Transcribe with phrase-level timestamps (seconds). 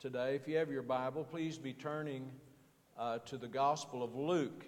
[0.00, 0.36] today.
[0.36, 2.30] If you have your Bible, please be turning
[2.96, 4.64] uh, to the Gospel of Luke.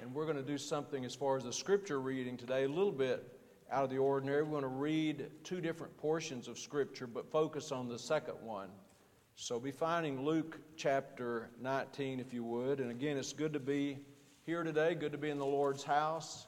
[0.00, 2.92] And we're going to do something as far as the scripture reading today, a little
[2.92, 3.36] bit
[3.72, 4.44] out of the ordinary.
[4.44, 8.68] We're going to read two different portions of scripture, but focus on the second one.
[9.34, 12.78] So be finding Luke chapter 19, if you would.
[12.78, 13.98] And again, it's good to be
[14.46, 16.46] here today, good to be in the Lord's house,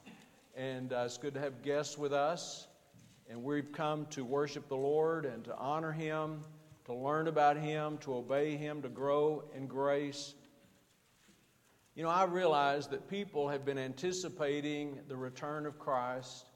[0.54, 2.68] and uh, it's good to have guests with us.
[3.28, 6.44] And we've come to worship the Lord and to honor Him,
[6.86, 10.34] to learn about Him, to obey Him, to grow in grace.
[11.96, 16.46] You know, I realize that people have been anticipating the return of Christ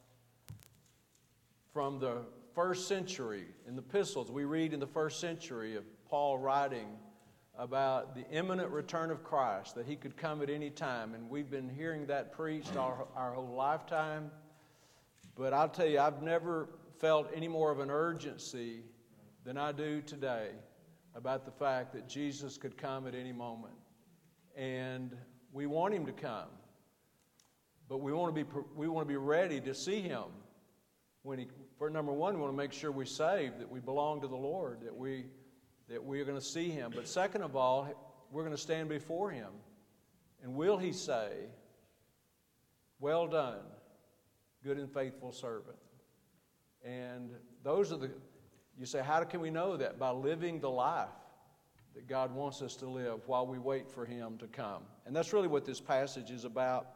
[1.73, 2.19] from the
[2.55, 4.31] first century in the epistles.
[4.31, 6.87] We read in the first century of Paul writing
[7.59, 11.15] about the imminent return of Christ, that he could come at any time.
[11.15, 14.31] And we've been hearing that preached our, our whole lifetime.
[15.37, 16.69] But I'll tell you, I've never
[16.99, 18.83] felt any more of an urgency
[19.45, 20.51] than I do today
[21.15, 23.75] about the fact that Jesus could come at any moment.
[24.57, 25.17] And
[25.53, 26.49] we want him to come.
[27.89, 30.25] But we want to be, we want to be ready to see him.
[31.23, 34.21] When he, for number one, we want to make sure we're saved, that we belong
[34.21, 35.27] to the Lord, that, we,
[35.89, 36.93] that we are going to see him.
[36.95, 37.89] But second of all,
[38.31, 39.49] we're going to stand before him.
[40.43, 41.31] And will he say,
[43.01, 43.61] Well done,
[44.63, 45.77] good and faithful servant?
[46.85, 47.31] And
[47.63, 48.11] those are the,
[48.81, 49.99] you say, how can we know that?
[49.99, 51.11] By living the life
[51.95, 54.83] that God wants us to live while we wait for Him to come.
[55.05, 56.87] And that's really what this passage is about.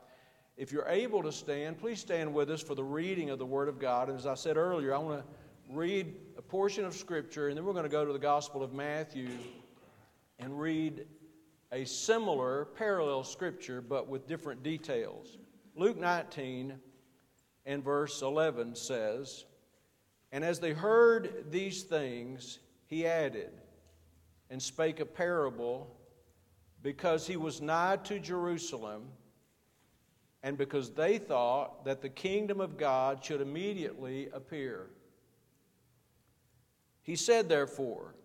[0.56, 3.68] If you're able to stand, please stand with us for the reading of the Word
[3.68, 4.08] of God.
[4.08, 7.66] And as I said earlier, I want to read a portion of Scripture, and then
[7.66, 9.28] we're going to go to the Gospel of Matthew
[10.38, 11.06] and read
[11.70, 15.36] a similar parallel Scripture, but with different details.
[15.76, 16.74] Luke 19
[17.66, 19.44] and verse 11 says,
[20.34, 23.52] And as they heard these things, he added,
[24.50, 25.96] and spake a parable
[26.82, 29.04] because he was nigh to Jerusalem
[30.42, 34.90] and because they thought that the kingdom of God should immediately appear.
[37.02, 38.16] He said, therefore,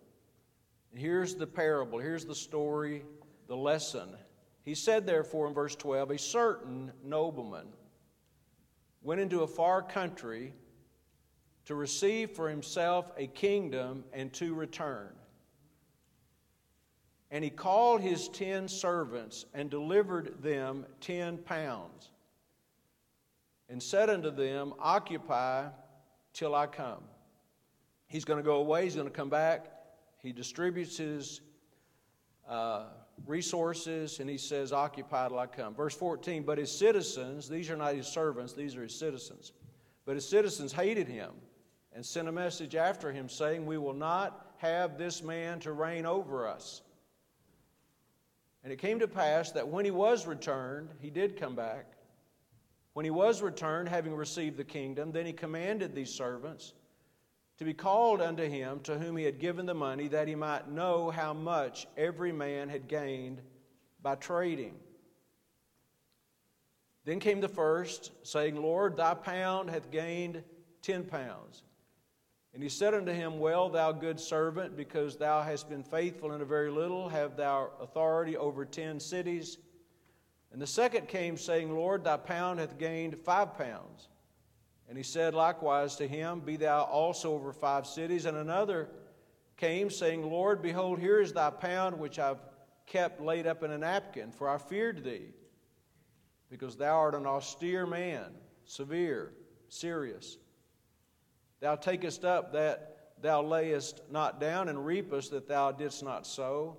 [0.92, 3.04] here's the parable, here's the story,
[3.46, 4.16] the lesson.
[4.62, 7.68] He said, therefore, in verse 12, a certain nobleman
[9.00, 10.54] went into a far country
[11.70, 15.08] to receive for himself a kingdom and to return.
[17.30, 22.10] And he called his ten servants and delivered them ten pounds,
[23.68, 25.68] and said unto them, Occupy
[26.32, 27.04] till I come.
[28.08, 29.66] He's going to go away, he's going to come back.
[30.18, 31.40] He distributes his
[32.48, 32.86] uh,
[33.28, 35.72] resources, and he says, Occupy till I come.
[35.72, 39.52] Verse 14, but his citizens, these are not his servants, these are his citizens,
[40.04, 41.30] but his citizens hated him
[41.94, 46.06] and sent a message after him, saying, We will not have this man to reign
[46.06, 46.82] over us.
[48.62, 51.86] And it came to pass that when he was returned, he did come back.
[52.92, 56.74] When he was returned, having received the kingdom, then he commanded these servants
[57.58, 60.70] to be called unto him to whom he had given the money, that he might
[60.70, 63.40] know how much every man had gained
[64.02, 64.74] by trading.
[67.04, 70.42] Then came the first, saying, Lord, thy pound hath gained
[70.82, 71.62] ten pounds.
[72.52, 76.40] And he said unto him, Well, thou good servant, because thou hast been faithful in
[76.40, 79.58] a very little, have thou authority over ten cities.
[80.52, 84.08] And the second came, saying, Lord, thy pound hath gained five pounds.
[84.88, 88.24] And he said likewise to him, Be thou also over five cities.
[88.24, 88.88] And another
[89.56, 92.40] came, saying, Lord, behold, here is thy pound which I've
[92.86, 95.28] kept laid up in a napkin, for I feared thee,
[96.50, 98.32] because thou art an austere man,
[98.64, 99.32] severe,
[99.68, 100.38] serious.
[101.60, 106.78] Thou takest up that thou layest not down, and reapest that thou didst not sow.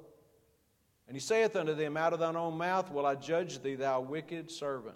[1.08, 4.02] And he saith unto them, Out of thine own mouth will I judge thee, thou
[4.02, 4.96] wicked servant.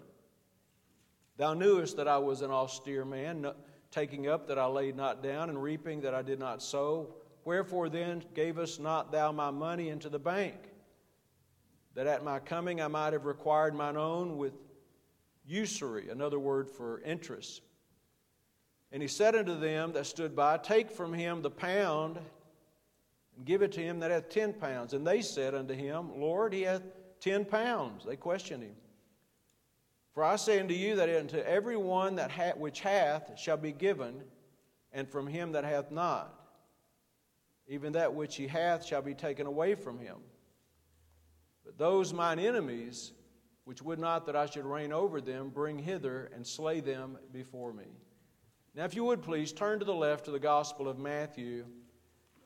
[1.36, 3.46] Thou knewest that I was an austere man,
[3.90, 7.14] taking up that I laid not down, and reaping that I did not sow.
[7.44, 10.56] Wherefore then gavest not thou my money into the bank,
[11.94, 14.54] that at my coming I might have required mine own with
[15.44, 17.60] usury, another word for interest.
[18.92, 22.18] And he said unto them that stood by, Take from him the pound
[23.36, 24.92] and give it to him that hath ten pounds.
[24.92, 26.82] And they said unto him, Lord, he hath
[27.20, 28.04] ten pounds.
[28.04, 28.76] They questioned him.
[30.14, 33.72] For I say unto you that unto every one that hath, which hath shall be
[33.72, 34.22] given,
[34.92, 36.32] and from him that hath not,
[37.68, 40.16] even that which he hath shall be taken away from him.
[41.66, 43.12] But those mine enemies,
[43.64, 47.74] which would not that I should reign over them, bring hither and slay them before
[47.74, 47.84] me.
[48.76, 51.64] Now, if you would please turn to the left to the Gospel of Matthew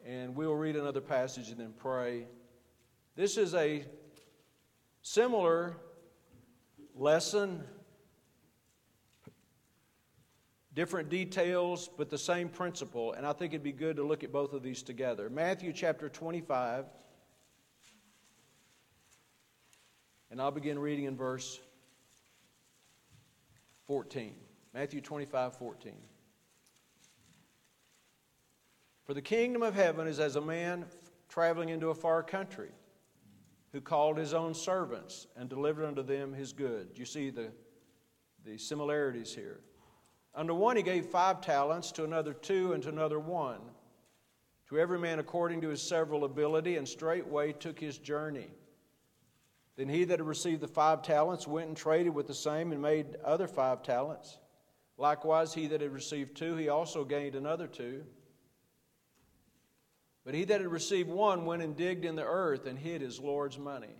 [0.06, 2.28] and we'll read another passage and then pray.
[3.16, 3.84] This is a
[5.02, 5.76] similar
[6.94, 7.64] lesson,
[10.72, 14.30] different details, but the same principle, and I think it'd be good to look at
[14.30, 15.28] both of these together.
[15.30, 16.84] Matthew chapter 25,
[20.30, 21.58] and I'll begin reading in verse
[23.88, 24.36] 14.
[24.72, 25.94] Matthew 25, 14.
[29.10, 30.84] For the kingdom of heaven is as a man
[31.28, 32.70] traveling into a far country
[33.72, 36.90] who called his own servants and delivered unto them his good.
[36.94, 37.50] You see the,
[38.44, 39.62] the similarities here.
[40.32, 43.58] Unto one he gave five talents, to another two, and to another one.
[44.68, 48.52] To every man according to his several ability, and straightway took his journey.
[49.74, 52.80] Then he that had received the five talents went and traded with the same and
[52.80, 54.38] made other five talents.
[54.96, 58.04] Likewise, he that had received two, he also gained another two.
[60.24, 63.18] But he that had received one went and digged in the earth and hid his
[63.18, 63.94] Lord's money.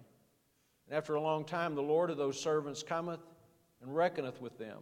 [0.87, 3.21] And after a long time, the Lord of those servants cometh
[3.81, 4.79] and reckoneth with them.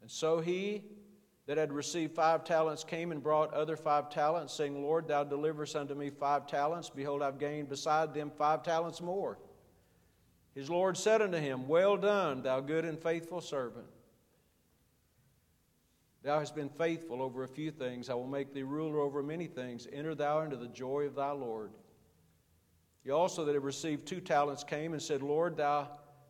[0.00, 0.84] And so he
[1.46, 5.74] that had received five talents came and brought other five talents, saying, Lord, thou deliverest
[5.74, 6.90] unto me five talents.
[6.90, 9.36] Behold, I've gained beside them five talents more.
[10.54, 13.86] His Lord said unto him, Well done, thou good and faithful servant.
[16.22, 18.10] Thou hast been faithful over a few things.
[18.10, 19.86] I will make thee ruler over many things.
[19.92, 21.70] Enter thou into the joy of thy Lord.
[23.02, 25.88] He also that had received two talents came and said, Lord, thou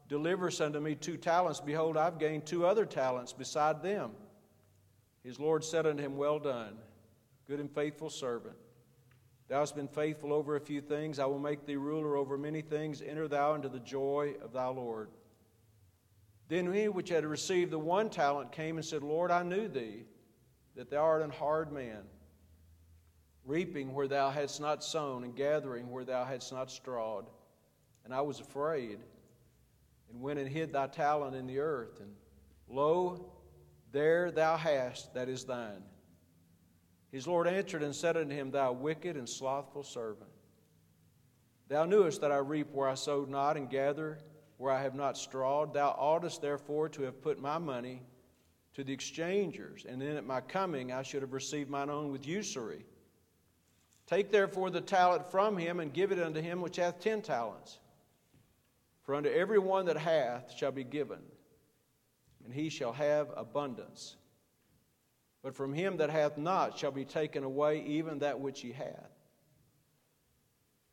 [0.09, 1.61] deliverest unto me two talents.
[1.61, 4.13] Behold, I've gained two other talents beside them.
[5.25, 6.77] His Lord said unto him, Well done,
[7.49, 8.57] good and faithful servant.
[9.49, 11.19] Thou hast been faithful over a few things.
[11.19, 13.03] I will make thee ruler over many things.
[13.03, 15.11] Enter thou into the joy of thy Lord.
[16.51, 20.03] Then he which had received the one talent came and said, Lord, I knew thee,
[20.75, 22.03] that thou art an hard man,
[23.45, 27.27] reaping where thou hadst not sown, and gathering where thou hadst not strawed.
[28.05, 28.99] And I was afraid,
[30.11, 32.01] and went and hid thy talent in the earth.
[32.01, 32.17] And
[32.69, 33.31] lo,
[33.93, 35.85] there thou hast that is thine.
[37.13, 40.31] His Lord answered and said unto him, Thou wicked and slothful servant.
[41.69, 44.19] Thou knewest that I reap where I sowed not, and gather
[44.61, 45.73] where I have not strawed.
[45.73, 48.03] Thou oughtest therefore to have put my money
[48.75, 52.27] to the exchangers, and then at my coming I should have received mine own with
[52.27, 52.85] usury.
[54.07, 57.79] Take therefore the talent from him and give it unto him which hath ten talents.
[59.05, 61.21] For unto every one that hath shall be given,
[62.45, 64.17] and he shall have abundance.
[65.43, 69.20] But from him that hath not shall be taken away even that which he hath.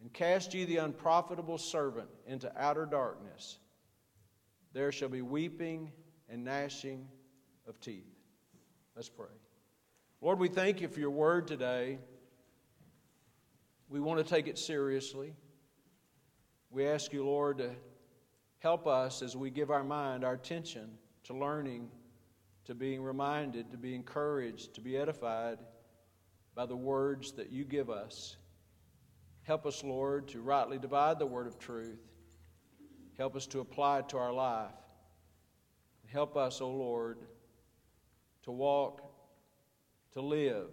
[0.02, 3.58] And cast ye the unprofitable servant into outer darkness.
[4.74, 5.92] There shall be weeping
[6.30, 7.08] and gnashing
[7.68, 8.06] of teeth.
[8.96, 9.28] Let's pray.
[10.22, 12.00] Lord, we thank you for your word today.
[13.90, 15.34] We want to take it seriously.
[16.70, 17.72] We ask you, Lord, to
[18.60, 20.90] help us as we give our mind, our attention
[21.24, 21.90] to learning,
[22.66, 25.60] to being reminded, to be encouraged, to be edified
[26.56, 28.36] by the words that you give us.
[29.48, 32.02] Help us, Lord, to rightly divide the word of truth.
[33.18, 34.74] Help us to apply it to our life.
[36.12, 37.20] Help us, O oh Lord,
[38.44, 39.10] to walk,
[40.12, 40.68] to live,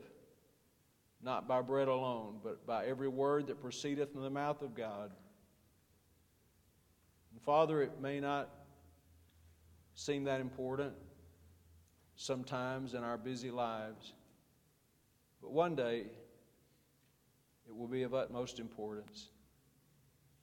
[1.22, 5.12] not by bread alone, but by every word that proceedeth from the mouth of God.
[7.30, 8.50] And Father, it may not
[9.94, 10.94] seem that important
[12.16, 14.14] sometimes in our busy lives,
[15.40, 16.06] but one day,
[17.66, 19.30] it will be of utmost importance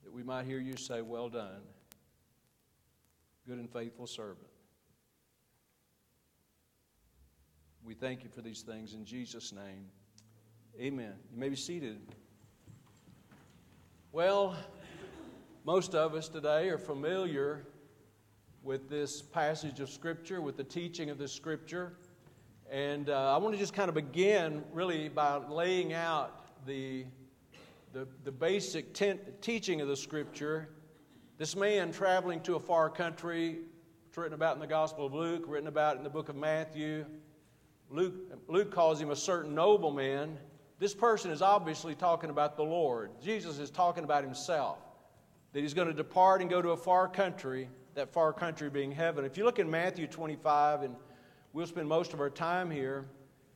[0.02, 1.62] that we might hear you say, Well done,
[3.46, 4.48] good and faithful servant.
[7.84, 9.86] We thank you for these things in Jesus' name.
[10.80, 11.14] Amen.
[11.32, 12.00] You may be seated.
[14.12, 14.56] Well,
[15.64, 17.66] most of us today are familiar
[18.62, 21.94] with this passage of Scripture, with the teaching of this Scripture.
[22.70, 27.04] And uh, I want to just kind of begin really by laying out the,
[27.92, 30.68] the, the basic ten, teaching of the Scripture.
[31.38, 33.58] This man traveling to a far country,
[34.08, 37.04] it's written about in the Gospel of Luke, written about in the book of Matthew.
[37.90, 38.14] Luke,
[38.48, 40.38] Luke calls him a certain nobleman.
[40.78, 43.10] This person is obviously talking about the Lord.
[43.22, 44.78] Jesus is talking about himself,
[45.52, 48.92] that he's going to depart and go to a far country, that far country being
[48.92, 49.24] heaven.
[49.24, 50.94] If you look in Matthew 25, and
[51.52, 53.06] we'll spend most of our time here,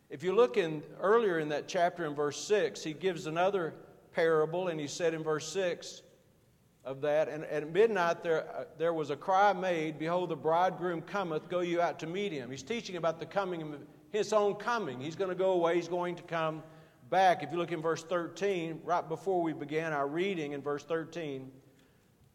[0.08, 3.75] if you look in earlier in that chapter in verse 6, he gives another
[4.12, 6.02] parable, and he said in verse 6
[6.84, 11.02] of that, and at midnight there, uh, there was a cry made, Behold, the bridegroom
[11.02, 12.48] cometh, go you out to meet him.
[12.48, 13.80] He's teaching about the coming of
[14.12, 15.00] his own coming.
[15.00, 16.62] He's going to go away, he's going to come
[17.10, 17.42] back.
[17.42, 21.50] If you look in verse 13, right before we began our reading in verse 13,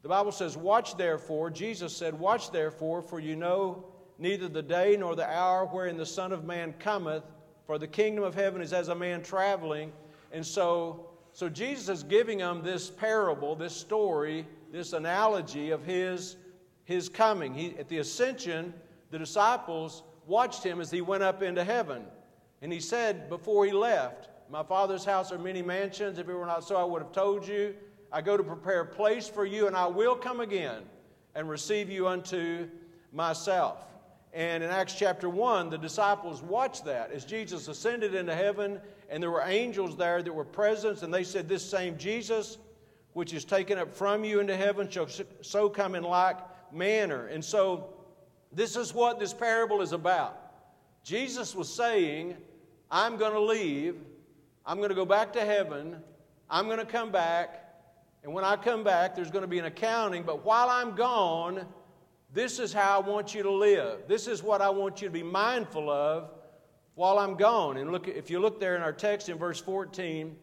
[0.02, 3.86] the Bible says, Watch therefore, Jesus said, Watch therefore, for you know
[4.18, 7.24] neither the day nor the hour wherein the Son of Man cometh,
[7.72, 9.94] for the kingdom of heaven is as a man traveling.
[10.34, 16.36] And so, so Jesus is giving them this parable, this story, this analogy of his,
[16.84, 17.54] his coming.
[17.54, 18.74] He, at the ascension,
[19.10, 22.04] the disciples watched him as he went up into heaven.
[22.62, 26.20] And he said before he left, My Father's house are many mansions.
[26.20, 27.74] If it were not so, I would have told you.
[28.12, 30.82] I go to prepare a place for you, and I will come again
[31.36, 32.68] and receive you unto
[33.14, 33.78] myself.
[34.34, 39.22] And in Acts chapter 1, the disciples watched that as Jesus ascended into heaven, and
[39.22, 42.58] there were angels there that were present, and they said, This same Jesus,
[43.12, 45.08] which is taken up from you into heaven, shall
[45.42, 46.38] so come in like
[46.72, 47.28] manner.
[47.28, 47.90] And so,
[48.54, 50.38] this is what this parable is about.
[51.04, 52.38] Jesus was saying,
[52.90, 53.96] I'm going to leave,
[54.66, 55.98] I'm going to go back to heaven,
[56.50, 57.62] I'm going to come back,
[58.24, 61.66] and when I come back, there's going to be an accounting, but while I'm gone,
[62.34, 64.08] this is how I want you to live.
[64.08, 66.30] This is what I want you to be mindful of
[66.96, 67.78] while I'm gone.
[67.78, 70.36] And look, if you look there in our text in verse 14,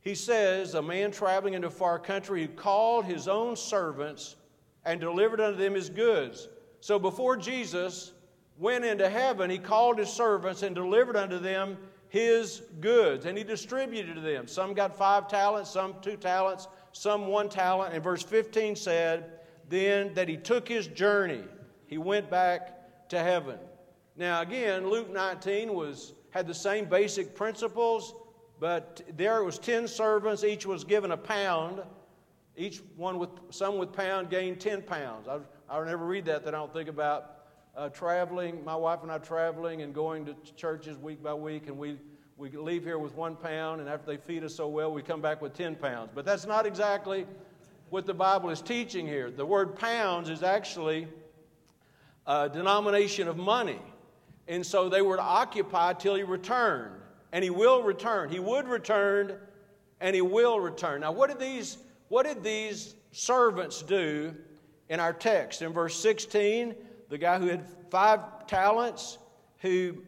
[0.00, 4.36] he says, A man traveling into a far country who called his own servants
[4.84, 6.48] and delivered unto them his goods.
[6.80, 8.12] So before Jesus
[8.56, 11.76] went into heaven, he called his servants and delivered unto them
[12.08, 14.48] his goods, and he distributed to them.
[14.48, 17.94] Some got five talents, some two talents, some one talent.
[17.94, 19.39] And verse 15 said,
[19.70, 21.44] Then that he took his journey,
[21.86, 23.56] he went back to heaven.
[24.16, 28.12] Now, again, Luke 19 was, had the same basic principles,
[28.58, 31.82] but there was 10 servants, each was given a pound.
[32.56, 35.28] Each one with, some with pound gained 10 pounds.
[35.28, 35.38] I,
[35.70, 37.36] I never read that, that I don't think about
[37.76, 41.78] uh, traveling, my wife and I traveling and going to churches week by week, and
[41.78, 41.96] we,
[42.36, 45.20] we leave here with one pound, and after they feed us so well, we come
[45.20, 46.10] back with 10 pounds.
[46.12, 47.24] But that's not exactly
[47.90, 49.30] what the Bible is teaching here.
[49.30, 51.08] The word pounds is actually
[52.26, 53.80] a denomination of money.
[54.48, 56.94] And so they were to occupy till he returned.
[57.32, 58.30] And he will return.
[58.30, 59.36] He would return
[60.00, 61.02] and he will return.
[61.02, 61.76] Now, what did these,
[62.08, 64.34] what did these servants do
[64.88, 65.62] in our text?
[65.62, 66.74] In verse 16,
[67.08, 69.18] the guy who had five talents,
[69.58, 69.98] who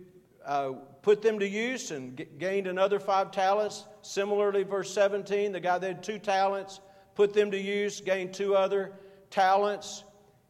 [0.47, 0.73] uh,
[1.03, 3.85] put them to use and g- gained another five talents.
[4.03, 6.81] Similarly, verse 17, the guy that had two talents,
[7.15, 8.93] put them to use, gained two other
[9.31, 10.05] talents.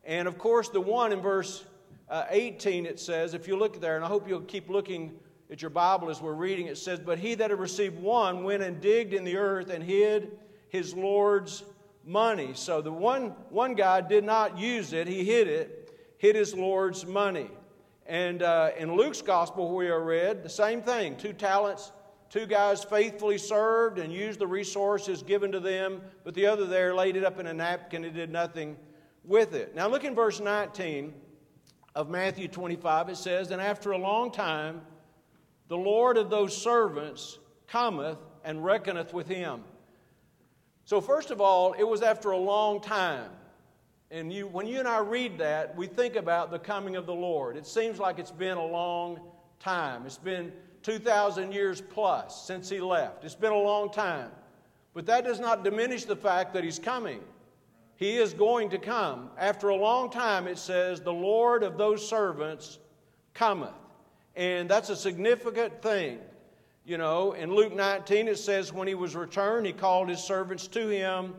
[0.04, 1.64] And of course, the one in verse
[2.08, 5.18] uh, 18, it says, if you look there, and I hope you'll keep looking
[5.50, 8.62] at your Bible as we're reading, it says, But he that had received one went
[8.62, 10.38] and digged in the earth and hid
[10.68, 11.64] his Lord's
[12.04, 12.52] money.
[12.54, 15.82] So the one, one guy did not use it, he hid it
[16.22, 17.50] hid his Lord's money.
[18.06, 21.90] And uh, in Luke's gospel, we are read the same thing two talents,
[22.32, 26.94] two guys faithfully served and used the resources given to them, but the other there
[26.94, 28.74] laid it up in a napkin and did nothing
[29.22, 29.74] with it.
[29.74, 31.12] Now, look in verse 19
[31.94, 33.10] of Matthew 25.
[33.10, 34.80] It says, And after a long time,
[35.68, 39.62] the Lord of those servants cometh and reckoneth with him.
[40.86, 43.30] So, first of all, it was after a long time.
[44.10, 47.14] And you, when you and I read that, we think about the coming of the
[47.14, 47.58] Lord.
[47.58, 49.20] It seems like it's been a long
[49.60, 50.06] time.
[50.06, 50.50] It's been
[50.82, 53.24] 2,000 years plus since he left.
[53.24, 54.30] It's been a long time.
[54.94, 57.20] But that does not diminish the fact that he's coming.
[57.96, 59.30] He is going to come.
[59.38, 62.78] After a long time, it says, the Lord of those servants
[63.32, 63.70] cometh.
[64.34, 66.18] And that's a significant thing.
[66.84, 70.66] You know, in Luke 19, it says, when he was returned, he called his servants
[70.68, 71.34] to him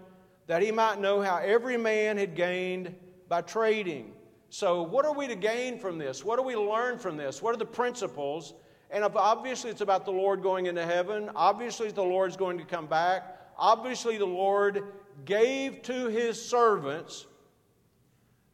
[0.48, 2.96] that he might know how every man had gained
[3.28, 4.14] by trading.
[4.50, 6.24] So, what are we to gain from this?
[6.24, 7.42] What do we learn from this?
[7.42, 8.54] What are the principles?
[8.94, 11.32] And obviously, it's about the Lord going into heaven.
[11.36, 13.40] Obviously, the Lord is going to come back.
[13.58, 14.84] Obviously, the Lord
[15.26, 17.26] gave to his servants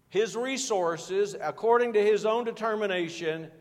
[0.07, 3.51] his resources according to his own determination.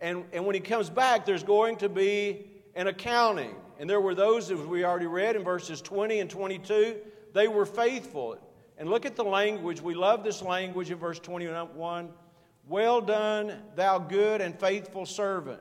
[0.00, 3.54] And, and when he comes back, there's going to be an accounting.
[3.78, 6.96] And there were those, as we already read in verses 20 and 22,
[7.34, 8.38] they were faithful.
[8.78, 9.82] And look at the language.
[9.82, 12.08] We love this language in verse 21.
[12.66, 15.60] Well done, thou good and faithful servant.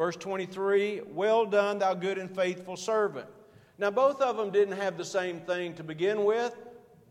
[0.00, 3.26] Verse 23, well done, thou good and faithful servant.
[3.76, 6.56] Now, both of them didn't have the same thing to begin with.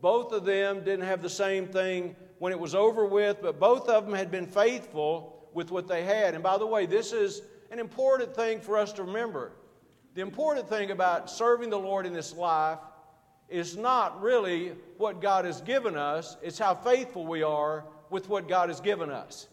[0.00, 3.88] Both of them didn't have the same thing when it was over with, but both
[3.88, 6.34] of them had been faithful with what they had.
[6.34, 9.52] And by the way, this is an important thing for us to remember.
[10.14, 12.80] The important thing about serving the Lord in this life
[13.48, 18.48] is not really what God has given us, it's how faithful we are with what
[18.48, 19.46] God has given us.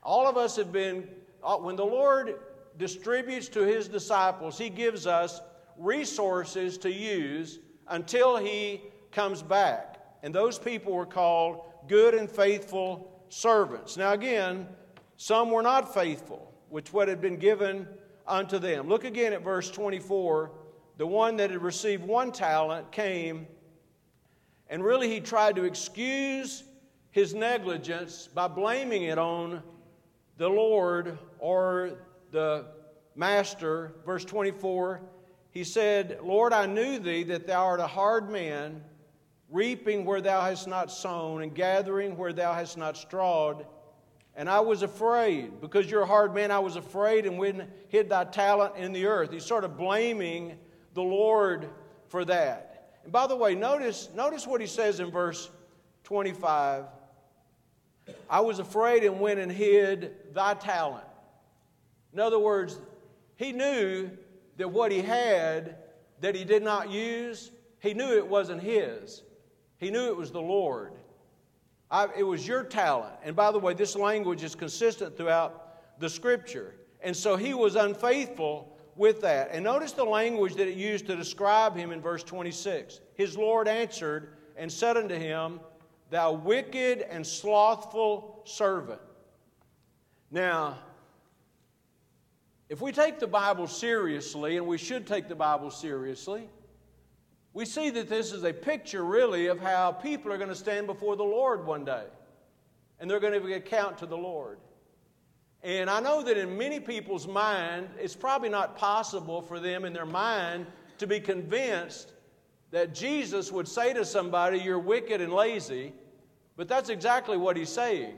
[0.00, 1.08] All of us have been,
[1.42, 2.36] uh, when the Lord
[2.78, 5.40] distributes to his disciples, he gives us
[5.76, 9.98] resources to use until he comes back.
[10.22, 13.96] And those people were called good and faithful servants.
[13.96, 14.66] Now, again,
[15.16, 17.86] some were not faithful, which what had been given
[18.26, 18.88] unto them.
[18.88, 20.50] Look again at verse 24.
[20.96, 23.46] The one that had received one talent came,
[24.68, 26.64] and really he tried to excuse
[27.10, 29.62] his negligence by blaming it on
[30.36, 31.98] the Lord or
[32.34, 32.66] the
[33.14, 33.94] master.
[34.04, 35.00] Verse 24,
[35.52, 38.82] he said, Lord, I knew thee that thou art a hard man
[39.48, 43.64] reaping where thou hast not sown, and gathering where thou hast not strawed.
[44.34, 48.08] And I was afraid, because you're a hard man, I was afraid and went hid
[48.08, 49.30] thy talent in the earth.
[49.30, 50.58] He's sort of blaming
[50.94, 51.68] the Lord
[52.08, 52.98] for that.
[53.04, 55.50] And by the way, notice, notice what he says in verse
[56.02, 56.86] 25.
[58.28, 61.06] I was afraid and went and hid thy talent.
[62.14, 62.78] In other words,
[63.36, 64.10] he knew
[64.56, 65.76] that what he had
[66.20, 69.22] that he did not use, he knew it wasn't his.
[69.78, 70.92] He knew it was the Lord.
[71.90, 73.14] I, it was your talent.
[73.22, 76.76] And by the way, this language is consistent throughout the scripture.
[77.02, 79.50] And so he was unfaithful with that.
[79.50, 83.00] And notice the language that it used to describe him in verse 26.
[83.16, 85.60] His Lord answered and said unto him,
[86.10, 89.00] Thou wicked and slothful servant.
[90.30, 90.78] Now,
[92.74, 96.48] if we take the Bible seriously, and we should take the Bible seriously,
[97.52, 100.88] we see that this is a picture, really, of how people are going to stand
[100.88, 102.02] before the Lord one day.
[102.98, 104.58] And they're going to give account to the Lord.
[105.62, 109.92] And I know that in many people's mind, it's probably not possible for them in
[109.92, 110.66] their mind
[110.98, 112.10] to be convinced
[112.72, 115.92] that Jesus would say to somebody, You're wicked and lazy.
[116.56, 118.16] But that's exactly what he's saying.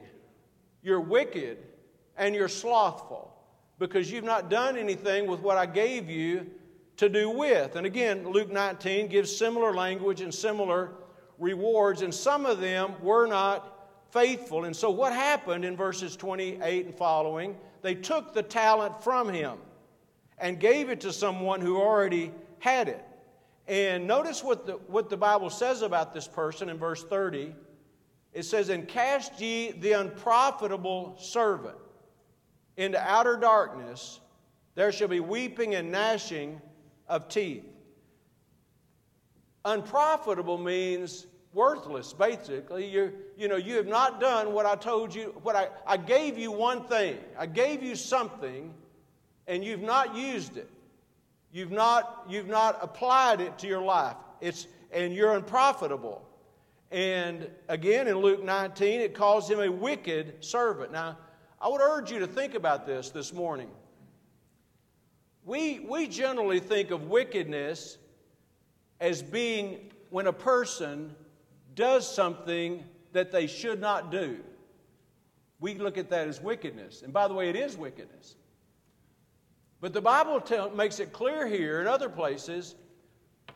[0.83, 1.59] You're wicked
[2.17, 3.36] and you're slothful
[3.79, 6.47] because you've not done anything with what I gave you
[6.97, 7.77] to do with.
[7.77, 10.93] And again, Luke 19 gives similar language and similar
[11.39, 14.65] rewards, and some of them were not faithful.
[14.65, 17.57] And so, what happened in verses 28 and following?
[17.83, 19.59] They took the talent from him
[20.39, 23.05] and gave it to someone who already had it.
[23.69, 27.55] And notice what the, what the Bible says about this person in verse 30.
[28.33, 31.77] It says, And cast ye the unprofitable servant
[32.77, 34.21] into outer darkness,
[34.75, 36.61] there shall be weeping and gnashing
[37.09, 37.65] of teeth.
[39.65, 42.87] Unprofitable means worthless, basically.
[42.87, 46.39] You, you know, you have not done what I told you, what I, I gave
[46.39, 47.19] you one thing.
[47.39, 48.73] I gave you something,
[49.49, 50.71] and you've not used it.
[51.53, 54.17] You've not, you've not applied it to your life.
[54.41, 56.23] It's, and you're unprofitable.
[56.91, 60.93] And again, in Luke 19, it calls him a wicked servant.
[60.93, 61.17] Now,
[61.67, 63.69] I would urge you to think about this this morning.
[65.45, 67.99] We, we generally think of wickedness
[69.01, 71.13] as being when a person
[71.75, 74.39] does something that they should not do.
[75.59, 77.03] We look at that as wickedness.
[77.03, 78.37] And by the way, it is wickedness.
[79.81, 82.77] But the Bible tell, makes it clear here in other places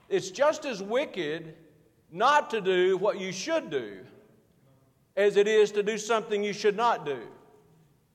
[0.08, 1.54] it's just as wicked
[2.10, 3.98] not to do what you should do
[5.16, 7.20] as it is to do something you should not do.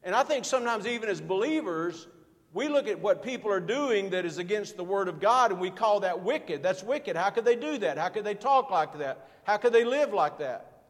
[0.05, 2.07] And I think sometimes, even as believers,
[2.53, 5.59] we look at what people are doing that is against the Word of God and
[5.59, 6.63] we call that wicked.
[6.63, 7.17] That's wicked.
[7.17, 7.97] How could they do that?
[7.97, 9.27] How could they talk like that?
[9.43, 10.83] How could they live like that?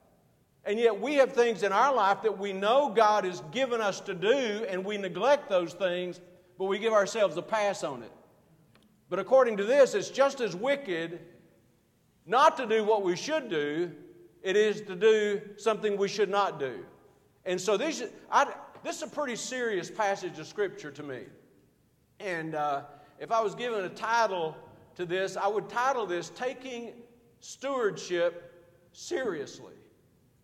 [0.65, 3.99] And yet we have things in our life that we know God has given us
[4.01, 6.19] to do and we neglect those things,
[6.59, 8.11] but we give ourselves a pass on it.
[9.09, 11.19] But according to this, it's just as wicked
[12.25, 13.91] not to do what we should do,
[14.43, 16.83] it is to do something we should not do.
[17.45, 18.53] And so this, I,
[18.85, 21.21] this is a pretty serious passage of Scripture to me.
[22.19, 22.83] And uh,
[23.19, 24.55] if I was given a title
[24.95, 26.93] to this, I would title this Taking
[27.39, 28.53] Stewardship
[28.93, 29.73] Seriously,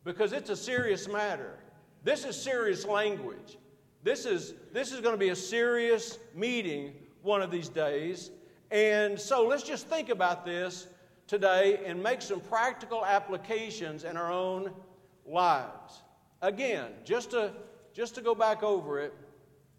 [0.03, 1.59] because it's a serious matter.
[2.03, 3.59] This is serious language.
[4.01, 8.31] This is, this is going to be a serious meeting one of these days.
[8.71, 10.87] And so let's just think about this
[11.27, 14.71] today and make some practical applications in our own
[15.27, 16.01] lives.
[16.41, 17.53] Again, just to,
[17.93, 19.13] just to go back over it,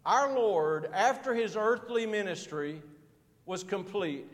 [0.05, 2.81] our Lord, after his earthly ministry
[3.45, 4.27] was complete,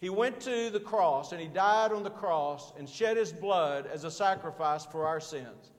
[0.00, 3.86] he went to the cross and he died on the cross and shed his blood
[3.86, 5.70] as a sacrifice for our sins.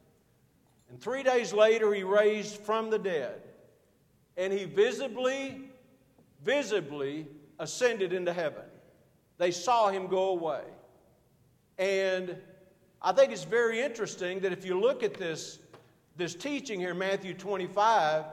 [0.89, 3.41] And three days later, he raised from the dead.
[4.37, 5.69] And he visibly,
[6.43, 7.27] visibly
[7.59, 8.63] ascended into heaven.
[9.37, 10.61] They saw him go away.
[11.77, 12.37] And
[13.01, 15.59] I think it's very interesting that if you look at this,
[16.15, 18.25] this teaching here, Matthew 25,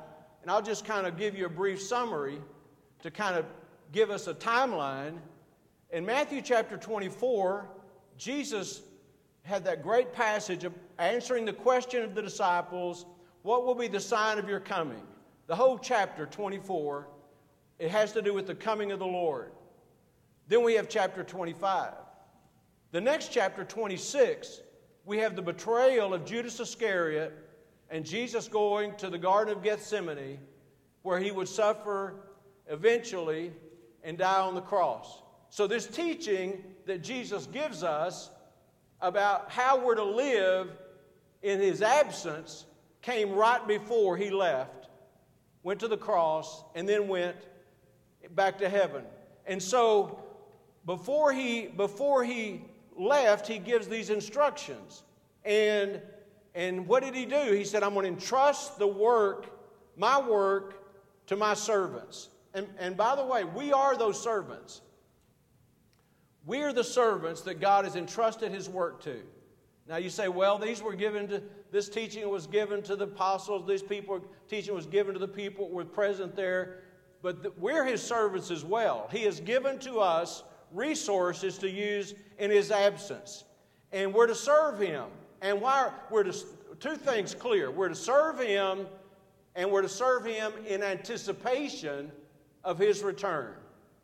[0.42, 2.38] and I'll just kind of give you a brief summary
[3.02, 3.46] to kind of
[3.92, 5.18] give us a timeline.
[5.90, 7.68] In Matthew chapter 24,
[8.16, 8.82] Jesus
[9.42, 13.06] had that great passage of answering the question of the disciples
[13.42, 15.02] what will be the sign of your coming?
[15.46, 17.08] The whole chapter 24,
[17.78, 19.52] it has to do with the coming of the Lord.
[20.46, 21.94] Then we have chapter 25.
[22.92, 24.60] The next chapter, 26,
[25.06, 27.49] we have the betrayal of Judas Iscariot
[27.90, 30.38] and Jesus going to the Garden of Gethsemane,
[31.02, 32.14] where he would suffer
[32.68, 33.52] eventually
[34.04, 35.22] and die on the cross.
[35.50, 38.30] So, this teaching that Jesus gives us
[39.00, 40.70] about how we're to live
[41.42, 42.66] in his absence
[43.02, 44.88] came right before he left,
[45.62, 47.36] went to the cross, and then went
[48.30, 49.02] back to heaven.
[49.46, 50.22] And so,
[50.86, 52.64] before he, before he
[52.96, 55.02] left, he gives these instructions.
[55.44, 56.00] And,
[56.54, 57.52] and what did he do?
[57.52, 59.46] He said, I'm going to entrust the work,
[59.96, 60.82] my work,
[61.26, 62.28] to my servants.
[62.54, 64.80] And, and by the way, we are those servants.
[66.46, 69.20] We are the servants that God has entrusted his work to.
[69.88, 73.66] Now you say, well, these were given to, this teaching was given to the apostles,
[73.68, 76.82] these people teaching was given to the people who were present there,
[77.22, 79.08] but the, we're his servants as well.
[79.12, 83.44] He has given to us resources to use in his absence.
[83.92, 85.06] And we're to serve him.
[85.42, 86.34] And why we're to
[86.80, 87.70] two things clear.
[87.70, 88.86] We're to serve him
[89.54, 92.10] and we're to serve him in anticipation
[92.64, 93.54] of his return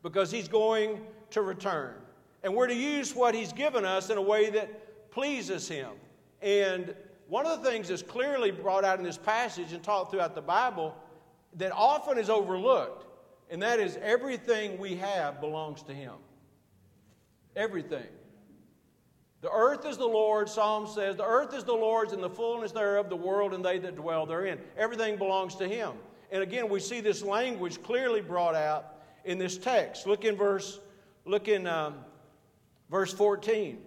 [0.02, 1.94] because he's going to return.
[2.42, 5.90] And we're to use what he's given us in a way that pleases him.
[6.42, 6.94] And
[7.28, 10.42] one of the things that's clearly brought out in this passage and taught throughout the
[10.42, 10.94] Bible
[11.54, 13.06] that often is overlooked,
[13.50, 16.12] and that is everything we have belongs to him.
[17.56, 18.06] Everything.
[19.46, 22.72] The earth is the Lord's, Psalm says, the earth is the Lord's and the fullness
[22.72, 24.58] thereof, the world and they that dwell therein.
[24.76, 25.92] Everything belongs to Him.
[26.32, 30.04] And again, we see this language clearly brought out in this text.
[30.04, 30.80] Look in verse,
[31.24, 31.94] look in um,
[32.90, 33.78] verse 14.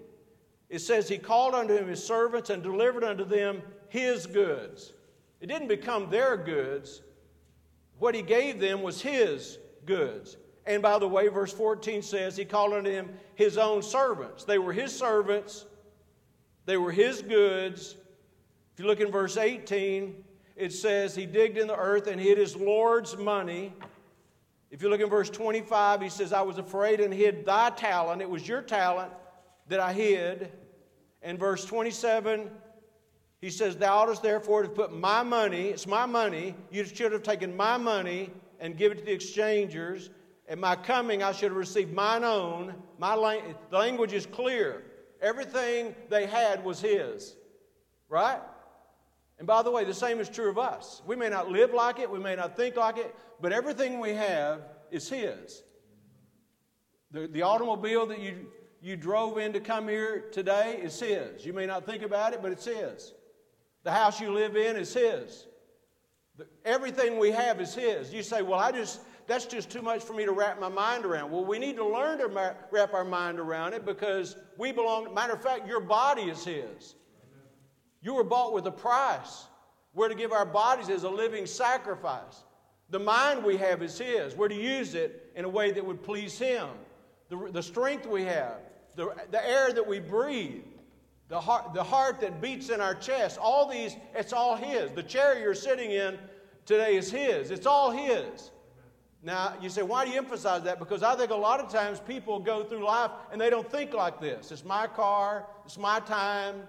[0.69, 4.93] It says, He called unto him his servants and delivered unto them his goods.
[5.41, 7.01] It didn't become their goods.
[7.97, 10.37] What he gave them was his goods.
[10.65, 14.43] And by the way, verse 14 says, He called him his own servants.
[14.43, 15.65] They were his servants,
[16.65, 17.95] they were his goods.
[18.73, 20.23] If you look in verse 18,
[20.55, 23.73] it says, He digged in the earth and hid his Lord's money.
[24.71, 28.21] If you look in verse 25, he says, I was afraid and hid thy talent.
[28.21, 29.11] It was your talent
[29.67, 30.51] that I hid.
[31.21, 32.49] And verse 27,
[33.41, 37.23] he says, Thou oughtest therefore to put my money, it's my money, you should have
[37.23, 40.09] taken my money and give it to the exchangers.
[40.49, 42.73] At my coming, I should have received mine own.
[42.97, 44.83] My lang- the language is clear.
[45.21, 47.35] Everything they had was his.
[48.09, 48.41] Right?
[49.37, 51.03] And by the way, the same is true of us.
[51.05, 54.13] We may not live like it, we may not think like it, but everything we
[54.15, 55.63] have is his.
[57.11, 58.47] The, the automobile that you,
[58.81, 61.45] you drove in to come here today is his.
[61.45, 63.13] You may not think about it, but it's his.
[63.83, 65.45] The house you live in is his.
[66.37, 68.13] The, everything we have is his.
[68.13, 68.99] You say, well, I just,
[69.29, 71.29] that's just too much for me to wrap my mind around.
[71.29, 75.13] Well, we need to learn to wrap our mind around it because we belong.
[75.13, 76.95] Matter of fact, your body is His.
[78.01, 79.45] You were bought with a price.
[79.93, 82.43] We're to give our bodies as a living sacrifice.
[82.89, 84.35] The mind we have is His.
[84.35, 86.67] We're to use it in a way that would please Him.
[87.29, 88.55] The, the strength we have,
[88.95, 90.63] the, the air that we breathe,
[91.27, 94.89] the heart, the heart that beats in our chest, all these, it's all His.
[94.89, 96.17] The chair you're sitting in
[96.65, 97.51] today is His.
[97.51, 98.49] It's all His.
[99.21, 100.79] Now, you say, why do you emphasize that?
[100.79, 103.93] Because I think a lot of times people go through life and they don't think
[103.93, 104.51] like this.
[104.51, 106.63] It's my car, it's my time,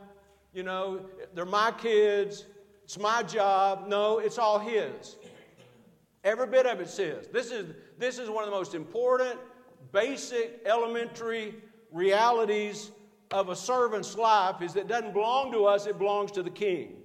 [0.52, 1.00] you know,
[1.34, 2.46] they're my kids,
[2.82, 3.86] it's my job.
[3.86, 5.16] No, it's all His.
[6.24, 7.28] Every bit of it's His.
[7.28, 7.66] This is,
[7.98, 9.38] this is one of the most important,
[9.92, 11.54] basic, elementary
[11.92, 12.90] realities
[13.30, 16.50] of a servant's life is that it doesn't belong to us, it belongs to the
[16.50, 16.96] king.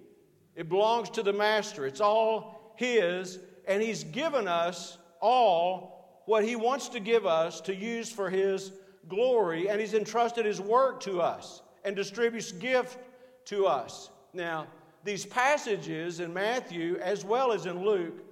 [0.55, 1.85] It belongs to the master.
[1.85, 7.75] It's all his, and he's given us all what He wants to give us to
[7.75, 8.71] use for His
[9.09, 12.97] glory, and He's entrusted His work to us and distributes gift
[13.45, 14.09] to us.
[14.33, 14.67] Now,
[15.03, 18.23] these passages in Matthew as well as in Luke,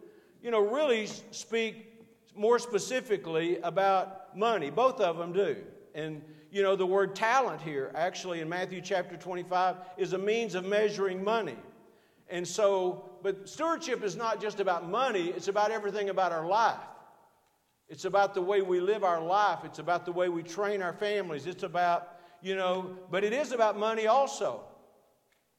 [0.41, 2.03] you know, really speak
[2.35, 4.69] more specifically about money.
[4.69, 5.57] Both of them do.
[5.93, 10.55] And, you know, the word talent here, actually in Matthew chapter 25, is a means
[10.55, 11.57] of measuring money.
[12.29, 16.77] And so, but stewardship is not just about money, it's about everything about our life.
[17.87, 20.93] It's about the way we live our life, it's about the way we train our
[20.93, 24.61] families, it's about, you know, but it is about money also.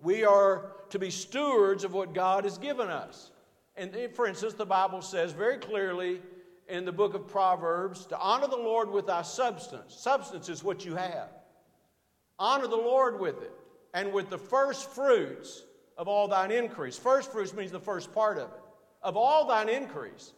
[0.01, 3.31] We are to be stewards of what God has given us.
[3.77, 6.21] And for instance, the Bible says very clearly
[6.69, 9.95] in the book of Proverbs to honor the Lord with thy substance.
[9.97, 11.29] Substance is what you have.
[12.39, 13.53] Honor the Lord with it,
[13.93, 15.63] and with the first fruits
[15.97, 16.97] of all thine increase.
[16.97, 18.61] First fruits means the first part of it,
[19.03, 20.33] of all thine increase.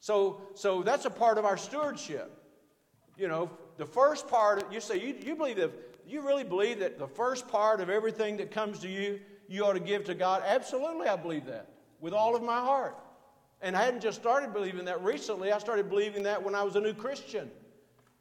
[0.00, 2.36] So, so that's a part of our stewardship.
[3.16, 5.72] You know, the first part, you say, you, you believe that,
[6.06, 9.74] you really believe that the first part of everything that comes to you, you ought
[9.74, 10.42] to give to God?
[10.46, 11.68] Absolutely, I believe that
[12.00, 12.96] with all of my heart.
[13.62, 16.76] And I hadn't just started believing that recently, I started believing that when I was
[16.76, 17.50] a new Christian.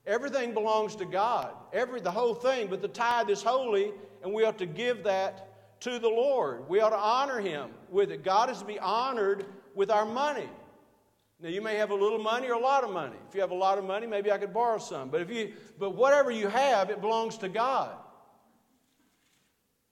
[0.06, 3.91] Everything belongs to God, every, the whole thing, but the tithe is holy,
[4.23, 5.48] and we ought to give that
[5.81, 6.67] to the Lord.
[6.67, 8.23] We ought to honor Him with it.
[8.23, 10.49] God is to be honored with our money.
[11.41, 13.15] Now you may have a little money or a lot of money.
[13.29, 15.09] If you have a lot of money, maybe I could borrow some.
[15.09, 17.95] But if you but whatever you have, it belongs to God.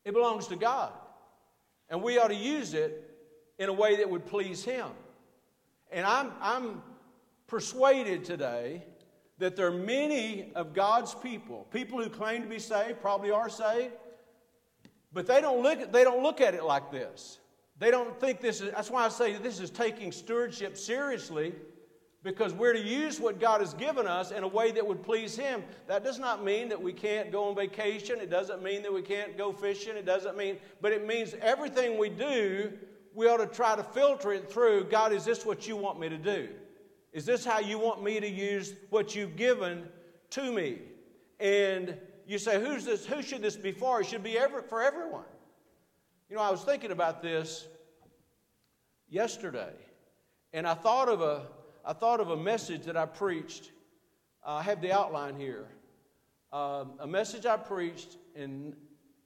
[0.04, 0.92] It belongs to God.
[1.90, 3.04] And we ought to use it
[3.58, 4.88] in a way that would please Him.
[5.92, 6.82] And I'm, I'm
[7.48, 8.84] persuaded today
[9.40, 13.50] that there are many of God's people, people who claim to be saved, probably are
[13.50, 13.94] saved,
[15.18, 17.40] but they don't look, they don't look at it like this.
[17.80, 21.56] They don't think this is, that's why I say this is taking stewardship seriously
[22.22, 25.36] because we're to use what God has given us in a way that would please
[25.36, 25.64] Him.
[25.88, 28.20] That does not mean that we can't go on vacation.
[28.20, 29.98] It doesn't mean that we can't go fishing.
[29.98, 32.74] It doesn't mean, but it means everything we do
[33.16, 36.10] we ought to try to filter it through God, is this what you want me
[36.10, 36.50] to do?
[37.12, 39.88] Is this how you want me to use what you've given
[40.30, 40.78] to me?
[41.40, 43.06] And you say, Who's this?
[43.06, 44.02] Who should this be for?
[44.02, 45.26] It should be every, for everyone.
[46.30, 47.68] You know, I was thinking about this
[49.10, 49.74] yesterday,
[50.52, 51.48] and I thought of a,
[51.86, 53.72] I thought of a message that I preached.
[54.46, 55.68] Uh, I have the outline here.
[56.52, 58.76] Um, a message I preached in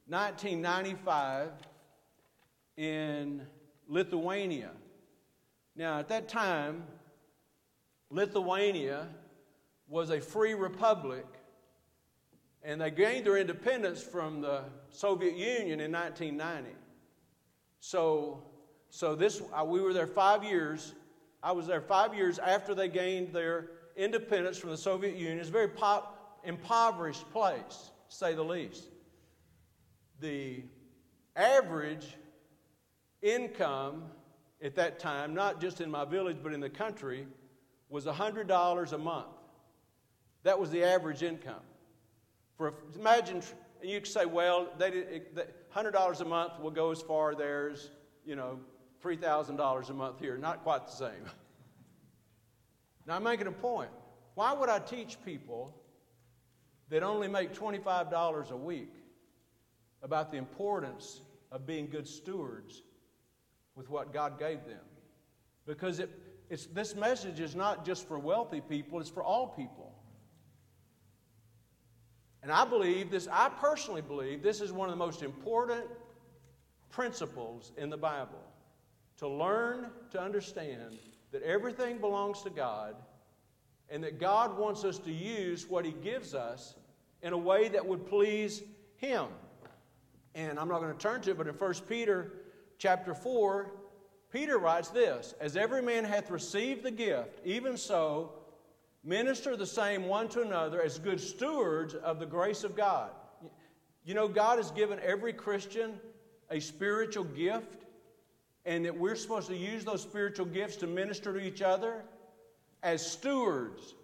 [0.08, 1.52] 1995
[2.78, 3.42] in
[3.88, 4.72] Lithuania.
[5.76, 6.84] Now, at that time,
[8.10, 9.08] Lithuania
[9.88, 11.26] was a free republic,
[12.64, 16.70] and they gained their independence from the Soviet Union in 1990.
[17.80, 18.44] So,
[18.90, 20.94] so this, uh, we were there five years.
[21.42, 25.40] I was there five years after they gained their independence from the Soviet Union.
[25.40, 25.72] It's a very
[26.44, 28.84] impoverished place, to say the least.
[30.20, 30.64] The
[31.36, 32.16] average
[33.24, 34.04] income
[34.64, 37.26] at that time, not just in my village but in the country,
[37.90, 39.28] was $100 a month.
[40.44, 41.62] That was the average income.
[42.62, 43.42] For imagine,
[43.82, 45.36] you could say, well, they did,
[45.76, 47.90] $100 a month will go as far there as,
[48.24, 48.60] you know,
[49.04, 50.38] $3,000 a month here.
[50.38, 51.26] Not quite the same.
[53.08, 53.90] Now, I'm making a point.
[54.36, 55.76] Why would I teach people
[56.90, 58.94] that only make $25 a week
[60.04, 61.22] about the importance
[61.52, 62.84] of being good stewards
[63.76, 64.86] with what God gave them.
[65.66, 66.12] Because it,
[66.76, 69.91] this message is not just for wealthy people, it's for all people.
[72.44, 75.86] And I believe this, I personally believe this is one of the most important
[76.90, 78.42] principles in the Bible
[79.18, 80.98] to learn to understand
[81.32, 82.96] that everything belongs to God
[83.90, 86.76] and that God wants us to use what He gives us
[87.22, 88.64] in a way that would please
[88.98, 89.28] Him.
[90.34, 92.34] And I'm not going to turn to it, but in 1 Peter
[92.78, 93.72] chapter 4,
[94.32, 98.32] Peter writes this As every man hath received the gift, even so
[99.04, 103.12] minister the same one to another as good stewards of the grace of God.
[104.04, 106.00] You know, God has given every Christian
[106.50, 107.86] a spiritual gift,
[108.66, 112.04] and that we're supposed to use those spiritual gifts to minister to each other
[112.84, 113.96] as stewards.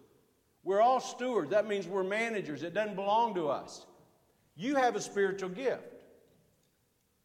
[0.63, 1.51] We're all stewards.
[1.51, 2.63] That means we're managers.
[2.63, 3.85] It doesn't belong to us.
[4.55, 5.83] You have a spiritual gift.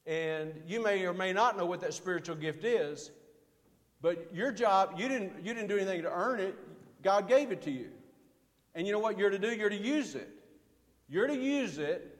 [0.07, 3.11] And you may or may not know what that spiritual gift is,
[4.01, 6.59] but your job, you didn't, you didn't do anything to earn it.
[7.03, 7.91] God gave it to you.
[8.75, 9.55] And you know what you're to do?
[9.55, 10.29] You're to use it.
[11.09, 12.19] You're to use it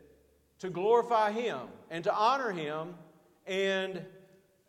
[0.59, 2.95] to glorify Him and to honor Him.
[3.47, 4.05] And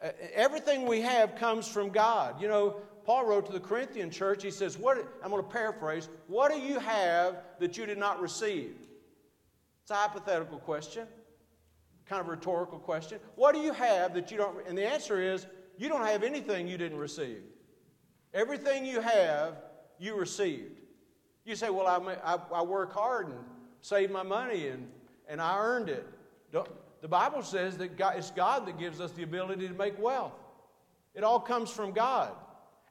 [0.02, 2.42] uh, everything we have comes from God.
[2.42, 6.08] You know, Paul wrote to the Corinthian church, he says, what, I'm going to paraphrase,
[6.28, 8.76] what do you have that you did not receive?
[9.82, 11.06] It's a hypothetical question
[12.06, 13.20] kind of rhetorical question.
[13.36, 14.68] What do you have that you don't?
[14.68, 15.48] And the answer is
[15.78, 17.42] you don't have anything you didn't receive.
[18.34, 19.56] Everything you have,
[20.04, 20.80] you received.
[21.46, 23.38] You say, Well, I, I, I work hard and
[23.82, 24.88] save my money and,
[25.28, 26.06] and I earned it.
[26.52, 26.70] Don't,
[27.02, 30.34] the Bible says that God, it's God that gives us the ability to make wealth.
[31.16, 32.32] It all comes from God.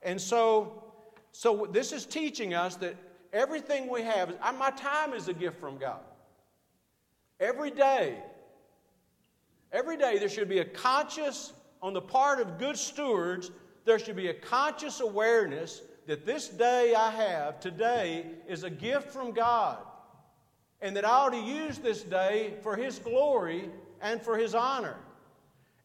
[0.02, 0.84] And so,
[1.32, 2.94] so this is teaching us that
[3.32, 6.00] everything we have, my time is a gift from God.
[7.40, 8.18] Every day,
[9.72, 13.50] Every day there should be a conscious on the part of good stewards
[13.84, 19.08] there should be a conscious awareness that this day I have today is a gift
[19.08, 19.78] from God,
[20.82, 23.70] and that I ought to use this day for His glory
[24.02, 24.96] and for His honor.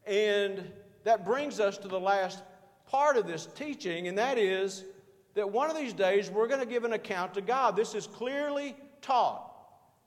[0.05, 0.69] And
[1.05, 2.43] that brings us to the last
[2.87, 4.83] part of this teaching, and that is
[5.35, 7.77] that one of these days we're going to give an account to God.
[7.77, 9.49] This is clearly taught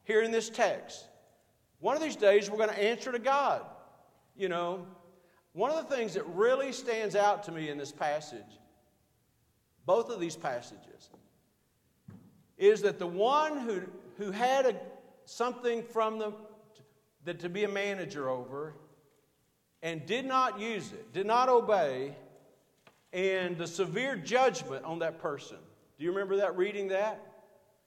[0.04, 1.02] here in this text.
[1.78, 3.62] One of these days we're going to answer to God.
[4.36, 4.86] You know,
[5.54, 8.44] one of the things that really stands out to me in this passage,
[9.86, 11.10] both of these passages,
[12.58, 13.80] is that the one who,
[14.18, 14.76] who had a,
[15.24, 16.32] something from the
[17.24, 18.74] that to be a manager over
[19.82, 22.14] and did not use it, did not obey,
[23.12, 25.56] and the severe judgment on that person.
[25.98, 27.26] Do you remember that reading that?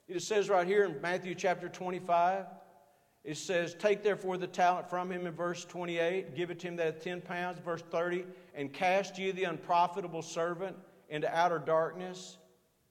[0.08, 2.46] It says right here in Matthew chapter 25.
[3.24, 6.76] It says, Take therefore the talent from him in verse 28, give it to him
[6.76, 10.76] that hath 10 pounds, verse 30, and cast ye the unprofitable servant
[11.14, 12.38] into outer darkness.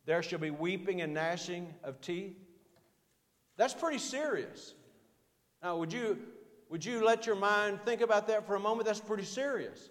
[0.06, 2.36] There shall be weeping and gnashing of teeth.
[3.56, 4.74] That's pretty serious.
[5.60, 6.16] Now, would you,
[6.70, 8.86] would you let your mind think about that for a moment?
[8.86, 9.90] That's pretty serious.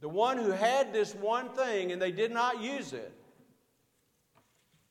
[0.00, 3.12] The one who had this one thing and they did not use it,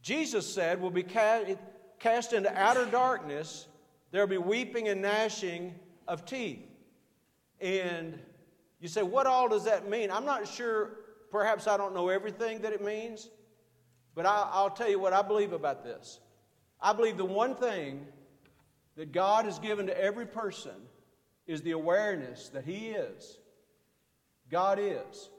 [0.04, 3.66] Jesus said, will be cast into outer darkness.
[4.12, 5.74] There'll be weeping and gnashing
[6.08, 6.62] of teeth.
[7.60, 8.20] And
[8.80, 10.12] you say, what all does that mean?
[10.12, 10.92] I'm not sure.
[11.34, 13.28] Perhaps I don't know everything that it means.
[14.14, 16.20] But I, will tell you what I believe about this.
[16.80, 18.06] I believe the one thing
[18.96, 20.76] that God has given to every person
[21.48, 23.40] is the awareness that He is
[24.52, 25.30] God is,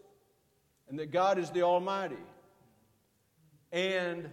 [0.88, 2.16] and that God is the Almighty.
[3.70, 4.28] And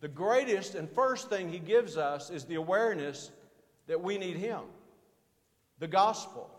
[0.00, 3.30] the greatest and first thing He gives us is the awareness
[3.88, 4.62] that we need Him
[5.80, 6.50] the gospel.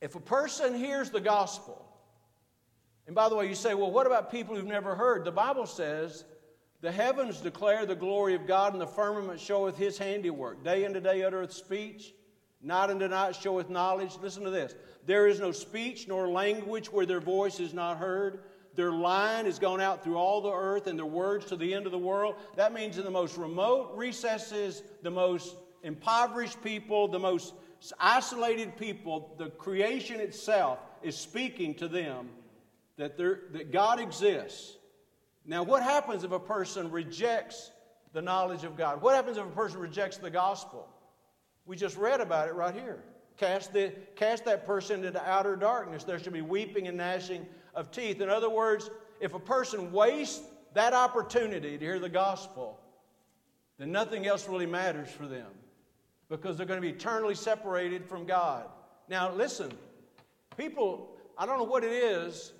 [0.00, 1.85] If a person hears the gospel,
[3.06, 5.24] and by the way, you say, well, what about people who've never heard?
[5.24, 6.24] The Bible says,
[6.80, 10.64] the heavens declare the glory of God, and the firmament showeth his handiwork.
[10.64, 12.12] Day unto day uttereth speech,
[12.62, 14.18] night unto night showeth knowledge.
[14.20, 14.74] Listen to this.
[15.06, 18.40] There is no speech nor language where their voice is not heard.
[18.74, 21.86] Their line has gone out through all the earth, and their words to the end
[21.86, 22.34] of the world.
[22.56, 27.54] That means in the most remote recesses, the most impoverished people, the most
[28.00, 32.28] isolated people, the creation itself is speaking to them
[32.96, 34.76] that, that God exists.
[35.44, 37.70] Now, what happens if a person rejects
[38.12, 39.02] the knowledge of God?
[39.02, 40.88] What happens if a person rejects the gospel?
[41.66, 43.02] We just read about it right here.
[43.36, 46.04] Cast, the, cast that person into outer darkness.
[46.04, 48.20] There should be weeping and gnashing of teeth.
[48.20, 50.42] In other words, if a person wastes
[50.74, 52.78] that opportunity to hear the gospel,
[53.78, 55.48] then nothing else really matters for them
[56.28, 58.66] because they're going to be eternally separated from God.
[59.08, 59.70] Now, listen,
[60.56, 62.52] people, I don't know what it is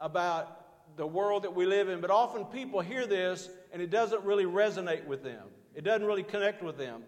[0.00, 4.22] about the world that we live in, but often people hear this and it doesn't
[4.24, 5.46] really resonate with them.
[5.74, 7.02] It doesn't really connect with them.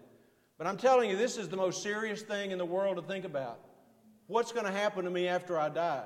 [0.57, 3.25] But I'm telling you, this is the most serious thing in the world to think
[3.25, 3.59] about.
[4.27, 6.05] What's going to happen to me after I die?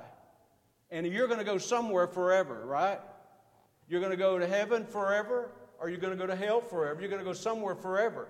[0.90, 3.00] And you're going to go somewhere forever, right?
[3.88, 7.00] You're going to go to heaven forever, or you're going to go to hell forever.
[7.02, 8.28] You're going to go somewhere forever.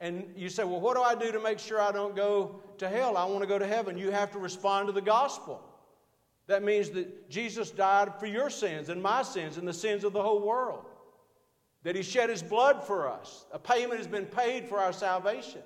[0.00, 2.88] And you say, well, what do I do to make sure I don't go to
[2.88, 3.16] hell?
[3.16, 3.96] I want to go to heaven.
[3.96, 5.62] You have to respond to the gospel.
[6.48, 10.12] That means that Jesus died for your sins and my sins and the sins of
[10.12, 10.84] the whole world.
[11.84, 13.46] That he shed his blood for us.
[13.52, 15.62] A payment has been paid for our salvation.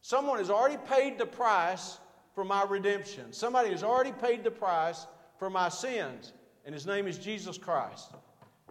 [0.00, 1.98] Someone has already paid the price
[2.34, 3.32] for my redemption.
[3.32, 5.06] Somebody has already paid the price
[5.38, 6.32] for my sins,
[6.64, 8.12] and his name is Jesus Christ.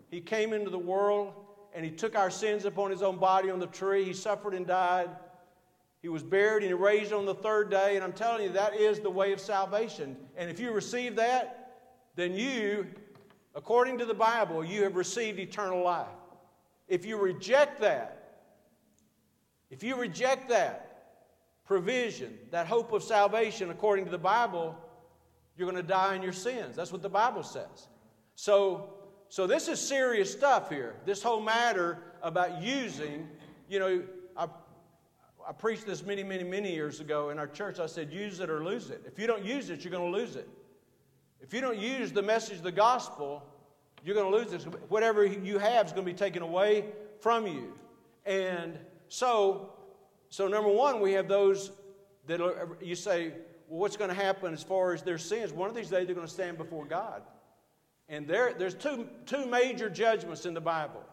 [0.09, 1.33] He came into the world
[1.73, 4.03] and he took our sins upon his own body on the tree.
[4.03, 5.09] He suffered and died.
[6.01, 7.95] He was buried and he raised on the third day.
[7.95, 10.17] And I'm telling you, that is the way of salvation.
[10.35, 11.73] And if you receive that,
[12.15, 12.87] then you,
[13.55, 16.07] according to the Bible, you have received eternal life.
[16.87, 18.17] If you reject that,
[19.69, 20.87] if you reject that
[21.65, 24.75] provision, that hope of salvation according to the Bible,
[25.55, 26.75] you're going to die in your sins.
[26.75, 27.87] That's what the Bible says.
[28.35, 28.95] So,
[29.29, 30.95] so this is serious stuff here.
[31.05, 33.29] This whole matter about using,
[33.69, 34.03] you know,
[35.47, 37.79] I, preached this many, many, many years ago in our church.
[37.79, 39.03] I said, use it or lose it.
[39.05, 40.47] If you don't use it, you're going to lose it.
[41.41, 43.43] If you don't use the message of the gospel,
[44.03, 44.67] you're going to lose it.
[44.89, 46.85] Whatever you have is going to be taken away
[47.19, 47.73] from you.
[48.25, 48.77] And
[49.07, 49.73] so,
[50.29, 51.71] so number one, we have those
[52.27, 53.33] that are, you say,
[53.67, 55.51] well, what's going to happen as far as their sins?
[55.51, 57.23] One of these days they're going to stand before God.
[58.09, 61.03] And there, there's two, two major judgments in the Bible.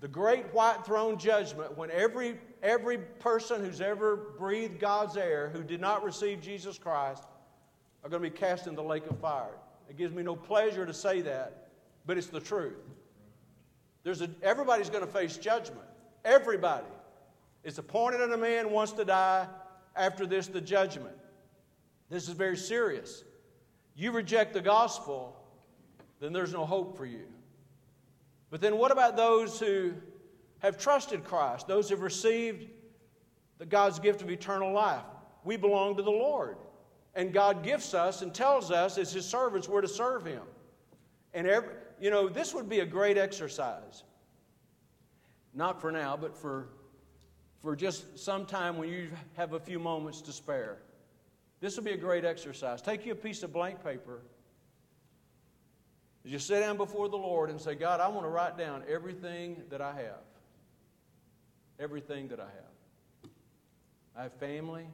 [0.00, 5.62] The great white throne judgment, when every, every person who's ever breathed God's air who
[5.62, 7.22] did not receive Jesus Christ
[8.02, 9.54] are going to be cast in the lake of fire.
[9.88, 11.68] It gives me no pleasure to say that,
[12.06, 12.80] but it's the truth.
[14.02, 15.86] There's a, everybody's going to face judgment.
[16.24, 16.86] Everybody.
[17.62, 19.46] It's appointed a man wants to die.
[19.96, 21.14] After this, the judgment.
[22.10, 23.24] This is very serious.
[23.94, 25.36] You reject the gospel,
[26.20, 27.26] then there's no hope for you.
[28.50, 29.94] But then what about those who
[30.64, 32.66] have trusted Christ, those who have received
[33.58, 35.04] the God's gift of eternal life?
[35.44, 36.56] We belong to the Lord.
[37.14, 40.40] And God gifts us and tells us as His servants we're to serve Him.
[41.34, 44.04] And every, you know, this would be a great exercise.
[45.52, 46.68] Not for now, but for,
[47.60, 50.78] for just some time when you have a few moments to spare.
[51.60, 52.80] This will be a great exercise.
[52.80, 54.22] Take you a piece of blank paper.
[56.24, 59.62] You sit down before the Lord and say, God, I want to write down everything
[59.68, 60.22] that I have.
[61.78, 63.30] Everything that I have.
[64.16, 64.86] I have family.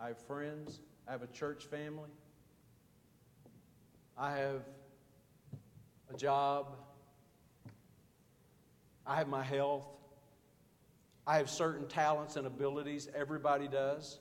[0.00, 0.80] I have friends.
[1.06, 2.10] I have a church family.
[4.16, 4.62] I have
[6.12, 6.76] a job.
[9.06, 9.86] I have my health.
[11.26, 13.08] I have certain talents and abilities.
[13.14, 14.18] Everybody does.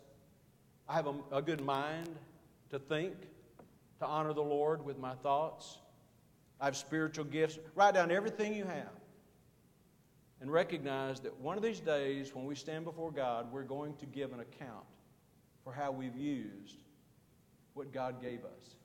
[0.87, 2.09] I have a, a good mind
[2.69, 3.13] to think,
[3.99, 5.77] to honor the Lord with my thoughts.
[6.59, 7.57] I have spiritual gifts.
[7.75, 8.89] Write down everything you have.
[10.41, 14.07] And recognize that one of these days, when we stand before God, we're going to
[14.07, 14.85] give an account
[15.63, 16.77] for how we've used
[17.75, 18.75] what God gave us.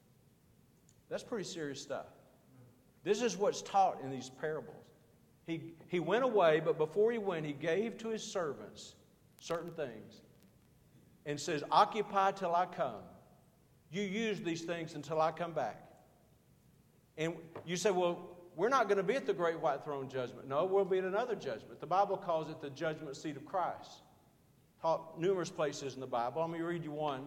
[1.09, 2.07] That's pretty serious stuff.
[3.05, 4.77] This is what's taught in these parables.
[5.47, 8.95] He, he went away, but before he went, he gave to his servants
[9.39, 10.23] certain things
[11.25, 13.03] and says, Occupy till I come.
[13.91, 15.81] You use these things until I come back.
[17.17, 17.35] And
[17.65, 20.49] you say, Well, we're not going to be at the great white throne judgment.
[20.49, 21.79] No, we'll be at another judgment.
[21.79, 24.03] The Bible calls it the judgment seat of Christ
[24.81, 26.43] taught numerous places in the Bible.
[26.43, 27.27] Let me read you one.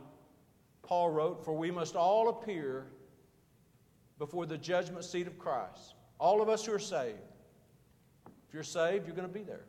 [0.82, 2.88] Paul wrote, For we must all appear
[4.18, 5.96] before the judgment seat of Christ.
[6.20, 7.18] All of us who are saved.
[8.48, 9.66] If you're saved, you're going to be there.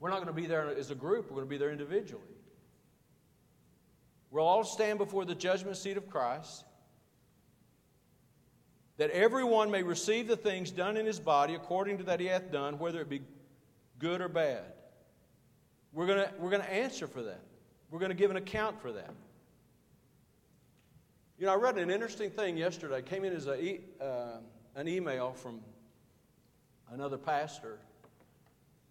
[0.00, 2.22] We're not going to be there as a group, we're going to be there individually.
[4.30, 6.64] We'll all stand before the judgment seat of Christ,
[8.96, 12.50] that everyone may receive the things done in his body according to that he hath
[12.52, 13.22] done, whether it be
[13.98, 14.64] good or bad.
[15.92, 17.40] We're going we're going to answer for that.
[17.90, 19.14] We're going to give an account for that.
[21.38, 22.98] You know, I read an interesting thing yesterday.
[22.98, 24.38] It came in as a, uh,
[24.76, 25.60] an email from
[26.92, 27.78] another pastor.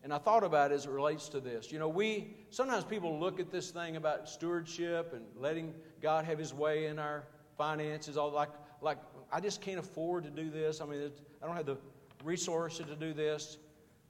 [0.03, 1.71] And I thought about it as it relates to this.
[1.71, 6.37] You know, we sometimes people look at this thing about stewardship and letting God have
[6.37, 7.23] His way in our
[7.57, 8.49] finances, all like
[8.83, 8.97] like
[9.31, 10.81] I just can't afford to do this.
[10.81, 11.09] I mean,
[11.41, 11.77] I don't have the
[12.23, 13.57] resources to do this.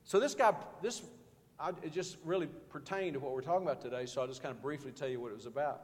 [0.03, 1.01] So this guy, this
[1.59, 4.53] I, it just really pertained to what we're talking about today, so I'll just kind
[4.53, 5.82] of briefly tell you what it was about.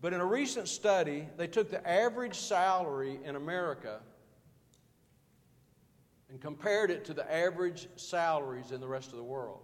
[0.00, 3.98] But in a recent study, they took the average salary in America
[6.30, 9.62] and compared it to the average salaries in the rest of the world.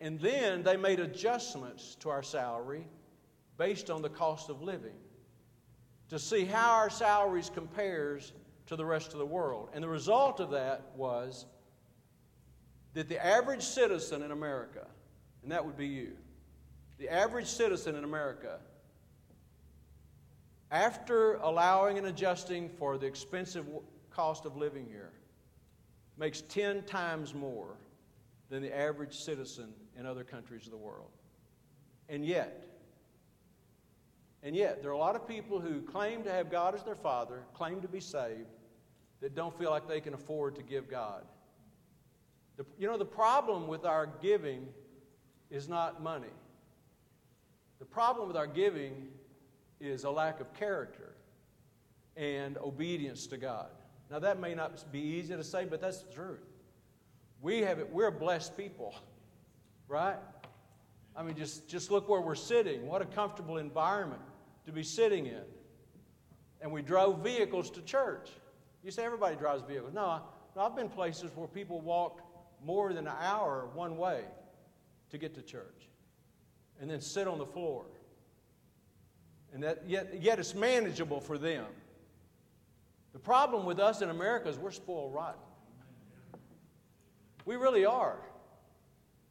[0.00, 2.86] And then they made adjustments to our salary
[3.58, 4.94] based on the cost of living
[6.08, 8.32] to see how our salaries compares
[8.66, 9.70] to the rest of the world.
[9.72, 11.46] And the result of that was
[12.94, 14.86] that the average citizen in America,
[15.42, 16.16] and that would be you,
[16.98, 18.58] the average citizen in America,
[20.70, 23.66] after allowing and adjusting for the expensive
[24.10, 25.12] cost of living here,
[26.18, 27.76] makes 10 times more
[28.50, 31.10] than the average citizen in other countries of the world.
[32.08, 32.67] And yet,
[34.42, 36.94] and yet, there are a lot of people who claim to have God as their
[36.94, 38.46] father, claim to be saved,
[39.20, 41.24] that don't feel like they can afford to give God.
[42.56, 44.68] The, you know, the problem with our giving
[45.50, 46.28] is not money.
[47.78, 49.08] The problem with our giving
[49.80, 51.14] is a lack of character
[52.16, 53.68] and obedience to God.
[54.10, 56.44] Now, that may not be easy to say, but that's the truth.
[57.40, 58.94] We have it, we're a blessed people,
[59.88, 60.16] right?
[61.18, 62.86] I mean, just, just look where we're sitting.
[62.86, 64.22] What a comfortable environment
[64.66, 65.42] to be sitting in.
[66.60, 68.30] And we drove vehicles to church.
[68.84, 69.92] You say everybody drives vehicles.
[69.92, 70.20] No,
[70.54, 72.22] no I've been places where people walked
[72.64, 74.22] more than an hour one way
[75.10, 75.88] to get to church
[76.80, 77.84] and then sit on the floor.
[79.52, 81.66] And that, yet, yet it's manageable for them.
[83.12, 85.40] The problem with us in America is we're spoiled rotten.
[87.44, 88.20] We really are.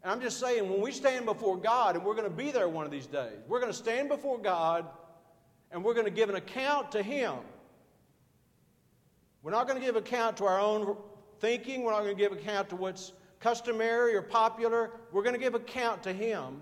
[0.07, 2.69] And I'm just saying, when we stand before God, and we're going to be there
[2.69, 4.85] one of these days, we're going to stand before God
[5.69, 7.33] and we're going to give an account to Him.
[9.43, 10.95] We're not going to give account to our own
[11.41, 11.83] thinking.
[11.83, 14.91] We're not going to give account to what's customary or popular.
[15.11, 16.61] We're going to give account to Him.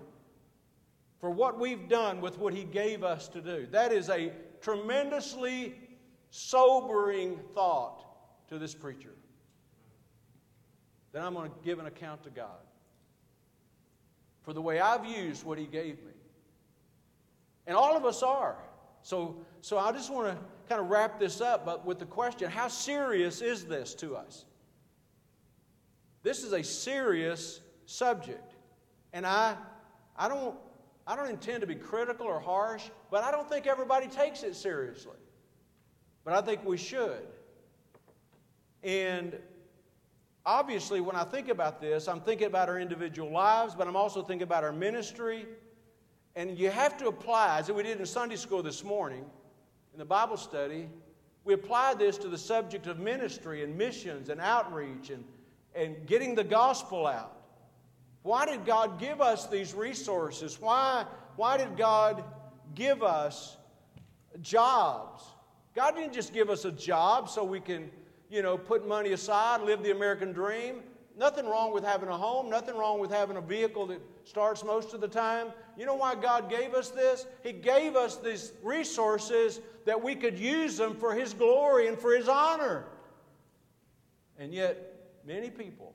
[1.20, 3.68] for what we've done with what He gave us to do.
[3.70, 5.76] That is a tremendously
[6.30, 8.02] sobering thought
[8.48, 9.14] to this preacher.
[11.12, 12.65] Then I'm going to give an account to God
[14.46, 16.12] for the way I've used what He gave me.
[17.66, 18.56] And all of us are.
[19.02, 20.38] So, so I just want to
[20.68, 24.44] kind of wrap this up but with the question how serious is this to us?
[26.22, 28.54] This is a serious subject.
[29.12, 29.56] And I,
[30.16, 30.56] I, don't,
[31.06, 34.54] I don't intend to be critical or harsh, but I don't think everybody takes it
[34.54, 35.18] seriously.
[36.24, 37.26] But I think we should.
[38.82, 39.36] And
[40.46, 44.22] obviously, when I think about this, I'm thinking about our individual lives, but I'm also
[44.22, 45.44] thinking about our ministry.
[46.36, 49.24] And you have to apply, as we did in Sunday school this morning,
[49.92, 50.88] in the Bible study,
[51.44, 55.24] we apply this to the subject of ministry and missions and outreach and,
[55.74, 57.32] and getting the gospel out.
[58.22, 60.60] Why did God give us these resources?
[60.60, 62.24] Why, why did God
[62.74, 63.56] give us
[64.42, 65.22] jobs?
[65.74, 67.90] God didn't just give us a job so we can,
[68.30, 70.82] you know, put money aside, live the American dream.
[71.18, 74.92] Nothing wrong with having a home, nothing wrong with having a vehicle that starts most
[74.92, 75.48] of the time.
[75.78, 77.26] You know why God gave us this?
[77.42, 82.14] He gave us these resources that we could use them for His glory and for
[82.14, 82.84] His honor.
[84.38, 85.94] And yet, many people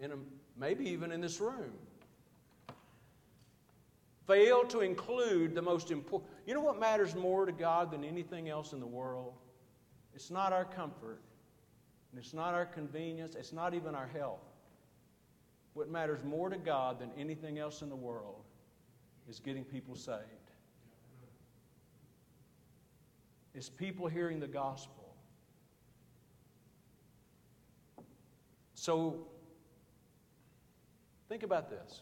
[0.00, 0.16] in a,
[0.56, 1.72] maybe even in this room,
[4.26, 6.30] fail to include the most important.
[6.46, 9.34] You know what matters more to God than anything else in the world?
[10.18, 11.20] It's not our comfort,
[12.10, 14.42] and it's not our convenience, it's not even our health.
[15.74, 18.42] What matters more to God than anything else in the world
[19.28, 20.18] is getting people saved.
[23.54, 25.14] It's people hearing the gospel.
[28.74, 29.28] So
[31.28, 32.00] Think about this.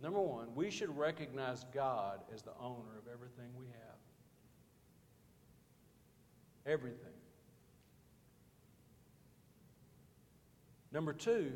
[0.00, 3.85] Number one, we should recognize God as the owner of everything we have.
[6.66, 7.12] Everything.
[10.92, 11.52] Number two,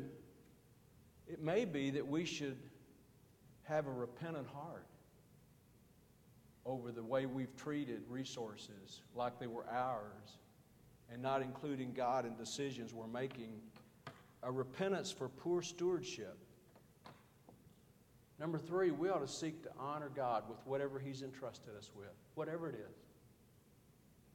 [1.27, 2.57] it may be that we should
[3.63, 4.85] have a repentant heart
[6.65, 10.37] over the way we've treated resources like they were ours
[11.11, 13.53] and not including God in decisions we're making
[14.43, 16.37] a repentance for poor stewardship.
[18.39, 22.13] Number three, we ought to seek to honor God with whatever He's entrusted us with,
[22.35, 23.10] whatever it is.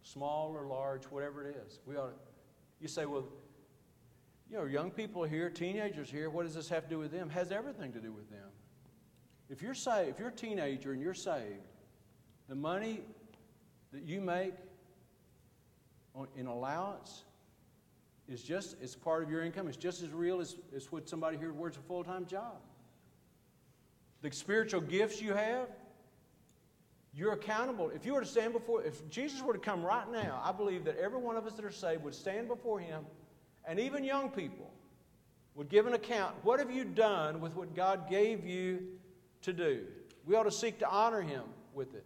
[0.07, 1.81] Small or large, whatever it is.
[1.85, 2.15] We ought to,
[2.81, 3.25] you say, well,
[4.49, 7.29] you know, young people here, teenagers here, what does this have to do with them?
[7.31, 8.49] Has everything to do with them.
[9.51, 11.67] If you're saved, if you're a teenager and you're saved,
[12.49, 13.01] the money
[13.93, 14.55] that you make
[16.37, 17.25] in allowance
[18.29, 19.67] is just it's part of your income.
[19.67, 22.59] It's just as real as, as what somebody here works a full time job.
[24.23, 25.69] The spiritual gifts you have,
[27.17, 27.89] you're accountable.
[27.89, 30.85] If you were to stand before, if Jesus were to come right now, I believe
[30.85, 33.07] that every one of us that are saved would stand before Him,
[33.65, 34.71] and even young people
[35.55, 36.35] would give an account.
[36.43, 38.83] What have you done with what God gave you
[39.43, 39.87] to do?
[40.27, 42.05] We ought to seek to honor Him with it.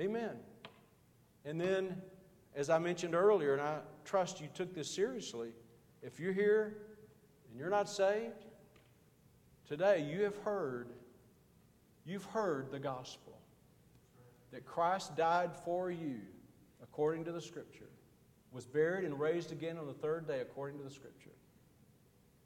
[0.00, 0.36] Amen.
[1.44, 2.00] And then,
[2.54, 5.50] as I mentioned earlier, and I trust you took this seriously.
[6.02, 6.78] If you're here
[7.50, 8.46] and you're not saved,
[9.68, 10.88] today you have heard,
[12.06, 13.35] you've heard the gospel
[14.56, 16.16] that Christ died for you
[16.82, 17.90] according to the Scripture,
[18.52, 21.34] was buried and raised again on the third day according to the Scripture.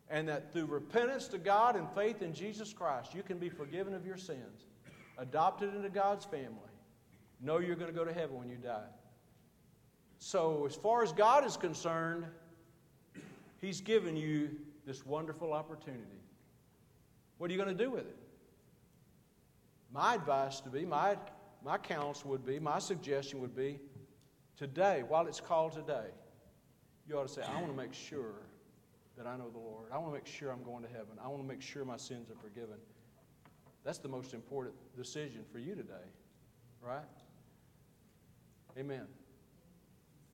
[0.09, 3.95] And that through repentance to God and faith in Jesus Christ, you can be forgiven
[3.95, 4.65] of your sins,
[5.19, 6.73] adopted into God's family,
[7.41, 8.91] know you're going to go to heaven when you die.
[10.19, 12.25] So, as far as God is concerned,
[13.61, 14.51] He's given you
[14.85, 16.25] this wonderful opportunity.
[17.39, 18.17] What are you going to do with it?
[19.93, 21.17] My advice to be, my,
[21.65, 23.79] my counsel would be, my suggestion would be
[24.57, 26.09] today, while it's called today,
[27.07, 28.35] you ought to say, I want to make sure
[29.17, 29.89] that I know the Lord.
[29.93, 31.19] I want to make sure I'm going to heaven.
[31.23, 32.77] I want to make sure my sins are forgiven.
[33.85, 36.07] That's the most important decision for you today,
[36.83, 37.05] right?
[38.79, 39.07] Amen.